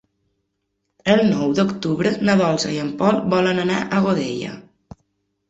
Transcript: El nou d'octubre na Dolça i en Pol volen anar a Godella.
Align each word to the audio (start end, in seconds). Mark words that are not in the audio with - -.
El 1.15 1.21
nou 1.27 1.53
d'octubre 1.59 2.13
na 2.31 2.37
Dolça 2.41 2.73
i 2.77 2.81
en 2.85 2.91
Pol 3.03 3.21
volen 3.35 3.63
anar 3.67 3.79
a 3.85 4.03
Godella. 4.09 4.57